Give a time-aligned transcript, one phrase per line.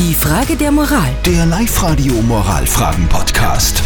[0.00, 1.14] Die Frage der Moral.
[1.26, 3.82] Der Live-Radio Moralfragen-Podcast.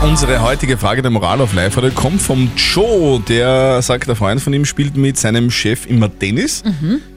[0.00, 4.40] Unsere heutige Frage der Moral auf live radio kommt vom Joe, der sagt, der Freund
[4.40, 6.62] von ihm spielt mit seinem Chef immer Tennis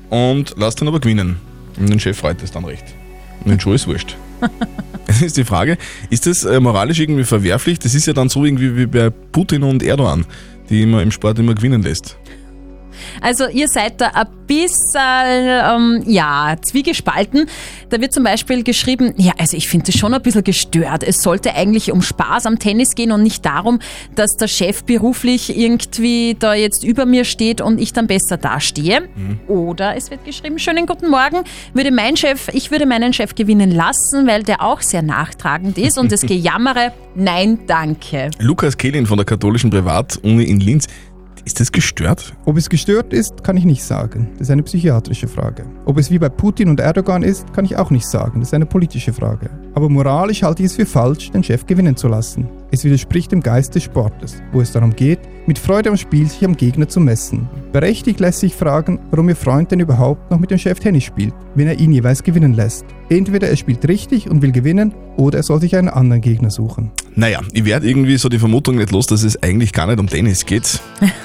[0.10, 1.38] und lässt ihn aber gewinnen.
[1.80, 2.86] Und den Chef freut es dann recht.
[3.46, 4.18] Und den Joe ist wurscht.
[5.08, 5.78] Jetzt ist die Frage,
[6.10, 7.78] ist das äh, moralisch irgendwie verwerflich?
[7.78, 10.26] Das ist ja dann so irgendwie wie bei Putin und Erdogan,
[10.72, 12.18] die immer im Sport immer gewinnen lässt.
[13.22, 17.48] Also ihr seid da ein bisschen, ähm, ja, zwiegespalten.
[17.90, 21.04] Da wird zum Beispiel geschrieben, ja, also ich finde das schon ein bisschen gestört.
[21.04, 23.80] Es sollte eigentlich um Spaß am Tennis gehen und nicht darum,
[24.16, 29.10] dass der Chef beruflich irgendwie da jetzt über mir steht und ich dann besser dastehe.
[29.48, 33.72] Oder es wird geschrieben, schönen guten Morgen, würde mein Chef, ich würde meinen Chef gewinnen
[33.72, 38.32] lassen, weil der auch sehr nachtragend ist und das Gejammere, nein, danke.
[38.40, 40.88] Lukas Kehlin von der katholischen Privatuni in Linz,
[41.46, 42.34] ist das gestört?
[42.46, 44.30] Ob es gestört ist, kann ich nicht sagen.
[44.34, 45.66] Das ist eine psychiatrische Frage.
[45.86, 48.40] Ob es wie bei Putin und Erdogan ist, kann ich auch nicht sagen.
[48.40, 49.50] Das ist eine politische Frage.
[49.74, 52.48] Aber moralisch halte ich es für falsch, den Chef gewinnen zu lassen.
[52.74, 56.44] Es widerspricht dem Geist des Sportes, wo es darum geht, mit Freude am Spiel sich
[56.44, 57.48] am Gegner zu messen.
[57.72, 61.36] Berechtigt lässt sich fragen, warum Ihr Freund denn überhaupt noch mit dem Chef Tennis spielt,
[61.54, 62.84] wenn er ihn jeweils gewinnen lässt.
[63.10, 66.90] Entweder er spielt richtig und will gewinnen, oder er soll sich einen anderen Gegner suchen.
[67.14, 70.08] Naja, ich werde irgendwie so die Vermutung nicht los, dass es eigentlich gar nicht um
[70.08, 70.82] Tennis geht.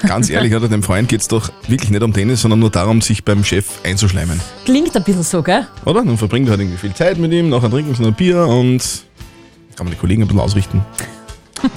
[0.07, 3.01] Ganz ehrlich, oder dem Freund geht es doch wirklich nicht um Tennis, sondern nur darum,
[3.01, 4.39] sich beim Chef einzuschleimen.
[4.65, 5.65] Klingt ein bisschen so, gell?
[5.83, 6.05] Oder?
[6.05, 8.45] Dann verbringt er halt irgendwie viel Zeit mit ihm, nachher trinken sie noch ein Bier
[8.45, 8.83] und
[9.75, 10.85] kann man die Kollegen ein bisschen ausrichten.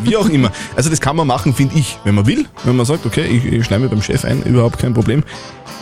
[0.02, 0.50] Wie auch immer.
[0.76, 2.46] Also das kann man machen, finde ich, wenn man will.
[2.64, 5.24] Wenn man sagt, okay, ich, ich schneide mir beim Chef ein, überhaupt kein Problem.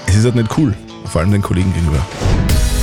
[0.07, 2.05] Es ist halt nicht cool, vor allem den Kollegen gegenüber.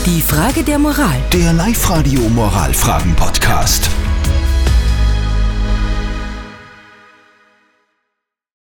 [0.06, 1.18] Die Frage der Moral.
[1.34, 3.90] Der Live-Radio Moralfragen-Podcast.